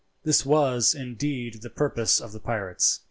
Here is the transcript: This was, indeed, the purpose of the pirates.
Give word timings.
This 0.23 0.43
was, 0.43 0.95
indeed, 0.95 1.61
the 1.61 1.69
purpose 1.69 2.19
of 2.19 2.31
the 2.31 2.39
pirates. 2.39 2.99